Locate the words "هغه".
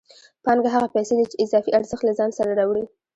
0.75-0.87